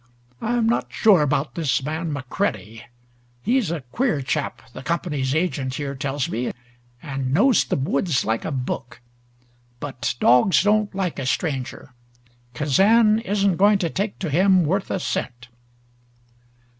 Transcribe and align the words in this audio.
I'm 0.41 0.65
not 0.67 0.87
sure 0.89 1.21
about 1.21 1.53
this 1.53 1.83
man 1.83 2.11
McCready. 2.11 2.81
He's 3.43 3.69
a 3.69 3.81
queer 3.91 4.23
chap, 4.23 4.63
the 4.73 4.81
Company's 4.81 5.35
agent 5.35 5.75
here 5.75 5.93
tells 5.93 6.27
me, 6.27 6.51
and 7.03 7.31
knows 7.31 7.63
the 7.65 7.75
woods 7.75 8.25
like 8.25 8.43
a 8.43 8.49
book. 8.49 8.99
But 9.79 10.15
dogs 10.19 10.63
don't 10.63 10.95
like 10.95 11.19
a 11.19 11.27
stranger. 11.27 11.93
Kazan 12.55 13.19
isn't 13.19 13.57
going 13.57 13.77
to 13.77 13.91
take 13.91 14.17
to 14.17 14.31
him 14.31 14.63
worth 14.63 14.89
a 14.89 14.99
cent!" 14.99 15.49